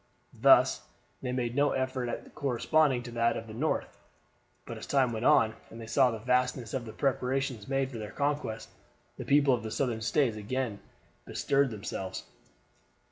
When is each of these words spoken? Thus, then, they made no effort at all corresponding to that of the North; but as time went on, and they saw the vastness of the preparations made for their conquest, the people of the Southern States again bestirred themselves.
Thus, 0.33 0.79
then, 0.79 0.87
they 1.21 1.31
made 1.43 1.53
no 1.55 1.73
effort 1.73 2.09
at 2.09 2.23
all 2.23 2.29
corresponding 2.31 3.03
to 3.03 3.11
that 3.11 3.37
of 3.37 3.45
the 3.45 3.53
North; 3.53 3.99
but 4.65 4.75
as 4.75 4.87
time 4.87 5.13
went 5.13 5.25
on, 5.25 5.53
and 5.69 5.79
they 5.79 5.85
saw 5.85 6.09
the 6.09 6.17
vastness 6.17 6.73
of 6.73 6.85
the 6.85 6.91
preparations 6.91 7.67
made 7.67 7.91
for 7.91 7.99
their 7.99 8.09
conquest, 8.09 8.69
the 9.17 9.25
people 9.25 9.53
of 9.53 9.61
the 9.61 9.69
Southern 9.69 10.01
States 10.01 10.35
again 10.37 10.79
bestirred 11.25 11.69
themselves. 11.69 12.23